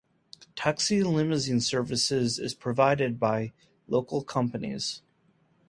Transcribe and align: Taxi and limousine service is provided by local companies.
Taxi 0.55 0.97
and 1.01 1.09
limousine 1.11 1.59
service 1.61 2.09
is 2.11 2.55
provided 2.55 3.19
by 3.19 3.53
local 3.87 4.23
companies. 4.23 5.03